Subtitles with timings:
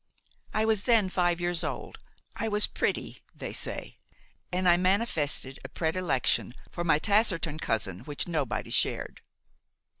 [0.51, 1.99] I was then five years old.
[2.35, 3.93] I was pretty, they say,
[4.51, 9.21] and I manifested a predilection for my taciturn cousin which nobody shared.